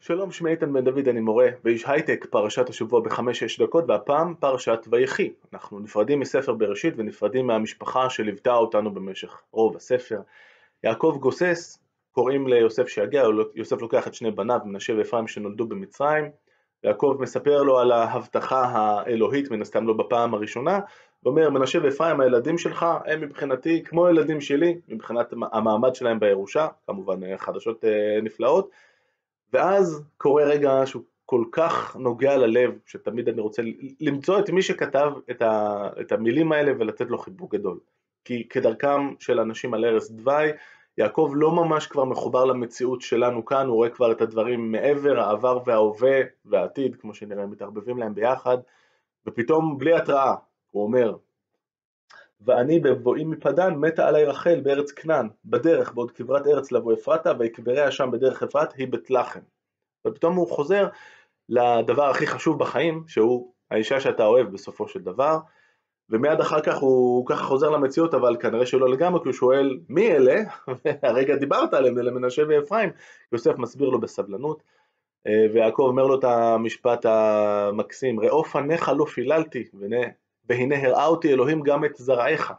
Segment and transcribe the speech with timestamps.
[0.00, 4.78] שלום, שמי איתן בן דוד, אני מורה ואיש הייטק, פרשת השבוע בחמש-שש דקות, והפעם פרשת
[4.90, 5.30] ויחי.
[5.52, 10.20] אנחנו נפרדים מספר בראשית ונפרדים מהמשפחה שליוותה אותנו במשך רוב הספר.
[10.84, 11.78] יעקב גוסס,
[12.12, 13.22] קוראים ליוסף שיגיע,
[13.54, 16.24] יוסף לוקח את שני בניו, מנשה ואפרים שנולדו במצרים,
[16.84, 20.80] יעקב מספר לו על ההבטחה האלוהית, מן הסתם לא בפעם הראשונה,
[21.22, 27.36] ואומר, מנשה ואפרים הילדים שלך הם מבחינתי כמו ילדים שלי, מבחינת המעמד שלהם בירושה, כמובן
[27.36, 28.70] חדשות אה, נפלאות,
[29.52, 33.62] ואז קורה רגע שהוא כל כך נוגע ללב, שתמיד אני רוצה
[34.00, 37.78] למצוא את מי שכתב את, ה, את המילים האלה ולתת לו חיבוק גדול.
[38.24, 40.50] כי כדרכם של אנשים על ערש דווי,
[40.98, 45.58] יעקב לא ממש כבר מחובר למציאות שלנו כאן, הוא רואה כבר את הדברים מעבר, העבר
[45.66, 48.58] וההווה והעתיד, כמו שנראה, מתערבבים להם ביחד,
[49.26, 50.34] ופתאום בלי התראה,
[50.70, 51.16] הוא אומר,
[52.40, 57.90] ואני בבואי מפדן מתה עלי רחל בארץ כנען, בדרך בעוד כברת ארץ לבוא אפרתה, ויקבריה
[57.90, 59.40] שם בדרך אפרת היא בית לחם.
[60.06, 60.88] ופתאום הוא חוזר
[61.48, 65.38] לדבר הכי חשוב בחיים, שהוא האישה שאתה אוהב בסופו של דבר,
[66.10, 70.12] ומיד אחר כך הוא ככה חוזר למציאות, אבל כנראה שלא לגמרי, כי הוא שואל מי
[70.12, 70.36] אלה,
[70.84, 72.90] והרגע דיברת עליהם, אלה מנשה ואפרים,
[73.32, 74.62] יוסף מסביר לו בסבלנות,
[75.26, 79.64] אה, ויעקב אומר לו את המשפט המקסים, ראו פניך לא פיללתי,
[80.48, 82.52] והנה הראה אותי אלוהים גם את זרעיך.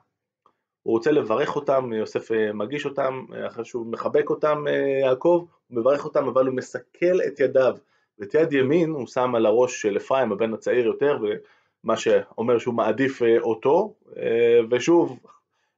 [0.83, 4.65] הוא רוצה לברך אותם, יוסף אה, מגיש אותם, אה, אחרי שהוא מחבק אותם
[5.01, 7.75] יעקב, הוא מברך אותם, אבל הוא מסכל את ידיו,
[8.19, 11.17] ואת יד ימין הוא שם על הראש של אפרים, הבן הצעיר יותר,
[11.83, 15.19] מה שאומר שהוא מעדיף אה, אותו, אה, ושוב,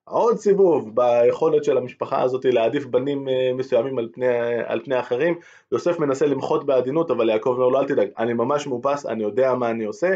[0.03, 4.27] עוד סיבוב ביכולת של המשפחה הזאת להעדיף בנים אה, מסוימים על פני,
[4.65, 5.39] על פני אחרים.
[5.71, 9.55] יוסף מנסה למחות בעדינות, אבל יעקב אומר לו אל תדאג, אני ממש מאופס, אני יודע
[9.55, 10.13] מה אני עושה,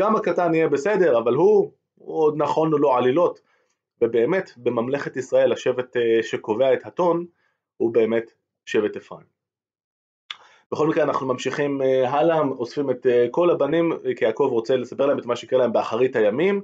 [0.00, 3.40] גם הקטן יהיה בסדר, אבל הוא, עוד נכון לו עלילות.
[4.02, 7.26] ובאמת, בממלכת ישראל, השבט שקובע את הטון,
[7.76, 8.32] הוא באמת
[8.66, 9.38] שבט אפרים.
[10.72, 15.06] בכל מקרה אנחנו ממשיכים אה, הלאה, אוספים את אה, כל הבנים, כי יעקב רוצה לספר
[15.06, 16.62] להם את מה שיקרה להם באחרית הימים,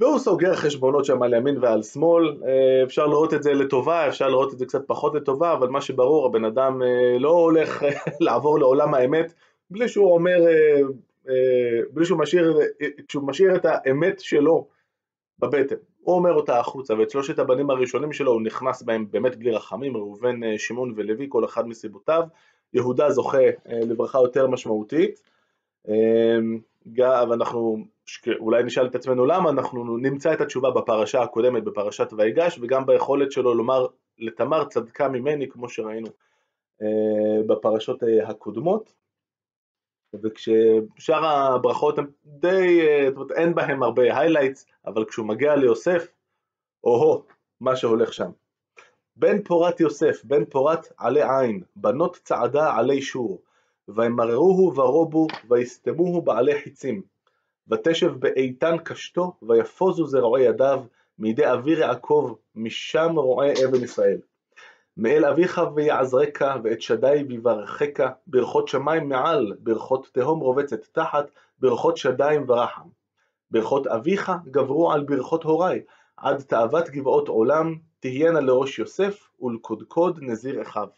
[0.00, 4.28] והוא סוגר חשבונות שם על ימין ועל שמאל, אה, אפשר לראות את זה לטובה, אפשר
[4.28, 6.82] לראות את זה קצת פחות לטובה, אבל מה שברור, הבן אדם
[7.18, 7.82] לא הולך
[8.20, 9.32] לעבור לעולם האמת
[9.70, 10.38] בלי שהוא אומר,
[11.92, 12.58] בלי שהוא משאיר,
[13.08, 14.68] שהוא משאיר את האמת שלו
[15.38, 15.76] בבטן.
[16.00, 19.96] הוא אומר אותה החוצה, ואת שלושת הבנים הראשונים שלו הוא נכנס בהם באמת בלי רחמים,
[19.96, 22.22] ראובן, שמעון ולוי, כל אחד מסיבותיו.
[22.72, 25.20] יהודה זוכה אה, לברכה יותר משמעותית,
[27.28, 27.76] ואנחנו
[28.28, 32.86] אה, אולי נשאל את עצמנו למה, אנחנו נמצא את התשובה בפרשה הקודמת, בפרשת ויגש, וגם
[32.86, 33.86] ביכולת שלו לומר
[34.18, 36.08] לתמר צדקה ממני, כמו שראינו
[36.82, 38.94] אה, בפרשות הקודמות.
[40.14, 46.06] וכששאר הברכות הם די, זאת אומרת אין בהם הרבה highlights, אבל כשהוא מגיע ליוסף,
[46.84, 47.22] או-הו,
[47.60, 48.30] מה שהולך שם.
[49.16, 53.42] בן פורת יוסף, בן פורת עלי עין, בנות צעדה עלי שור,
[53.88, 57.02] וימררוהו ורובו, ויסתמוהו בעלי חיצים.
[57.68, 60.84] ותשב באיתן קשתו, ויפוזו זרועי ידיו,
[61.18, 64.18] מידי אבי יעקב, משם רועה אבן ישראל.
[64.98, 72.44] מאל אביך ויעזרך, ואת שדי ויברכך, ברכות שמיים מעל, ברכות תהום רובצת תחת, ברכות שדיים
[72.48, 72.88] ורחם.
[73.50, 75.82] ברכות אביך גברו על ברכות הוריי,
[76.16, 80.88] עד תאוות גבעות עולם, תהיינה לראש יוסף ולקודקוד נזיר אחיו.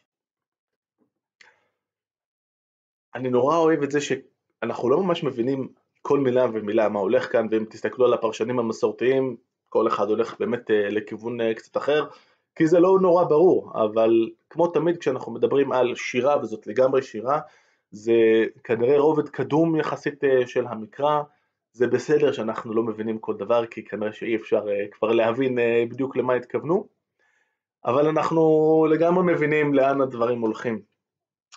[3.15, 5.69] אני נורא אוהב את זה שאנחנו לא ממש מבינים
[6.03, 9.37] כל מילה ומילה מה הולך כאן, ואם תסתכלו על הפרשנים המסורתיים,
[9.69, 12.07] כל אחד הולך באמת אה, לכיוון אה, קצת אחר,
[12.61, 17.41] כי זה לא נורא ברור, אבל כמו תמיד כשאנחנו מדברים על שירה, וזאת לגמרי שירה,
[17.91, 18.13] זה
[18.65, 21.23] כנראה רובד קדום יחסית אה, של המקרא,
[21.73, 25.63] זה בסדר שאנחנו לא מבינים כל דבר, כי כנראה שאי אפשר uh, כבר להבין uh,
[25.91, 26.89] בדיוק למה התכוונו,
[27.85, 30.83] אבל אנחנו לגמרי מבינים לאן הדברים הולכים,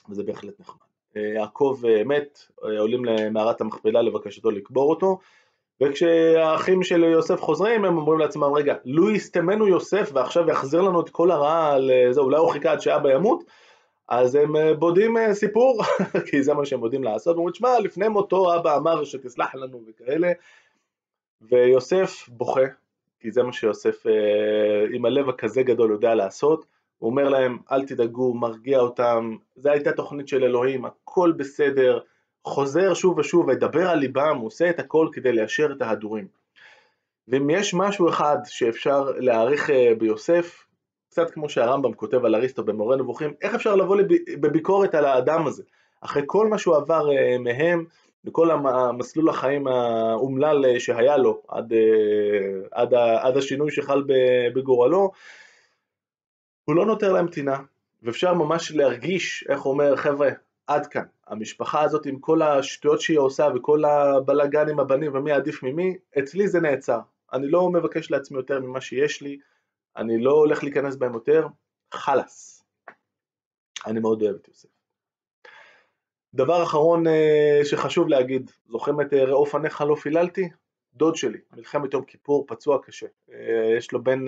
[0.10, 0.78] וזה בהחלט נחמד.
[1.16, 2.40] יעקב מת,
[2.80, 5.20] עולים למערת המכפלה לבקשתו לקבור אותו,
[5.82, 11.10] וכשהאחים של יוסף חוזרים הם אומרים לעצמם רגע, לו יסתמנו יוסף ועכשיו יחזיר לנו את
[11.10, 13.44] כל הרע על זה, אולי הוא חיכה עד שאבא ימות,
[14.10, 15.84] אז הם אה, בודים אה, סיפור,
[16.32, 20.32] כי זה מה שהם יודעים לעשות, אומרים, שמע, לפני מותו אבא אמר שתסלח לנו וכאלה,
[21.42, 22.62] ויוסף בוכה,
[23.20, 26.66] כי זה מה שיוסף אה, עם הלב הכזה גדול יודע לעשות,
[26.98, 32.00] הוא אומר להם, אל תדאגו, מרגיע אותם, זו הייתה תוכנית של אלוהים, הכל בסדר,
[32.46, 36.28] חוזר שוב ושוב וידבר על ליבם, הוא עושה את הכל כדי ליישר את ההדורים.
[37.28, 40.66] ואם יש משהו אחד שאפשר להעריך ביוסף,
[41.10, 43.98] קצת כמו שהרמב"ם כותב על אריסטו במורה נבוכים, איך אפשר לבוא
[44.40, 45.64] בביקורת על האדם הזה,
[46.02, 47.86] אחרי כל מה שהוא עבר אה, מהם,
[48.26, 51.80] וכל המסלול החיים האומלל אה, שהיה לו עד, אה,
[52.72, 54.04] עד, עד השינוי שחל
[54.56, 55.12] בגורלו,
[56.66, 57.58] הוא לא נותר להם טינה,
[58.04, 60.30] ואפשר ממש להרגיש, איך הוא אומר, חבר'ה,
[60.68, 61.06] עד כאן.
[61.34, 66.48] המשפחה הזאת עם כל השטויות שהיא עושה וכל הבלאגן עם הבנים ומי עדיף ממי, אצלי
[66.48, 67.00] זה נעצר.
[67.34, 69.40] אני לא מבקש לעצמי יותר ממה שיש לי,
[69.98, 71.48] אני לא הולך להיכנס בהם יותר,
[71.94, 72.64] חלאס.
[73.86, 74.70] אני מאוד אוהב את יוסף.
[76.34, 80.50] דבר אחרון אה, שחשוב להגיד, זוכרים את אה, ראו פניך לא פיללתי?
[80.94, 83.08] דוד שלי, מלחמת יום כיפור, פצוע קשה.
[83.34, 84.26] אה, יש לו בן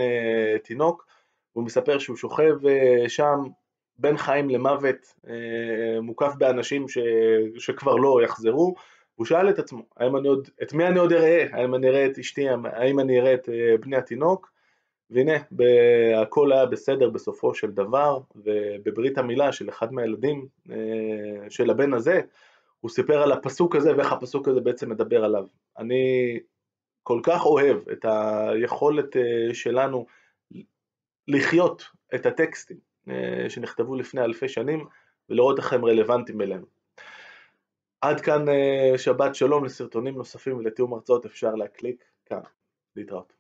[0.64, 1.08] תינוק,
[1.52, 2.56] הוא מספר שהוא שוכב
[3.08, 3.44] שם
[3.98, 5.16] בין חיים למוות,
[6.02, 6.98] מוקף באנשים ש...
[7.58, 8.76] שכבר לא יחזרו,
[9.16, 11.46] הוא שאל את עצמו, האם אני עוד, את מי אני עוד אראה?
[11.52, 13.50] האם אני אראה את אשתי, האם אני אראה את
[13.80, 14.56] בני התינוק?
[15.10, 15.34] והנה,
[16.22, 22.22] הכל היה בסדר בסופו של דבר, ובברית המילה של אחד מהילדים אה, של הבן הזה,
[22.80, 25.46] הוא סיפר על הפסוק הזה ואיך הפסוק הזה בעצם מדבר עליו.
[25.78, 26.40] אני
[27.04, 30.06] כל כך אוהב את היכולת אה, שלנו
[31.28, 31.84] לחיות
[32.16, 32.85] את הטקסטים אה,
[33.50, 34.86] שנכתבו לפני אלפי שנים
[35.30, 36.66] ולראות איך הם רלוונטיים אלינו.
[38.02, 38.46] עד כאן
[38.98, 42.40] שבת שלום לסרטונים נוספים ולתיאום הרצאות אפשר להקליק כאן.
[42.96, 43.35] להתראות.